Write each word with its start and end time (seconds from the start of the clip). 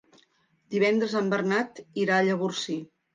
Divendres 0.75 1.13
en 1.19 1.29
Bernat 1.33 1.83
irà 2.05 2.17
a 2.17 2.25
Llavorsí. 2.29 2.79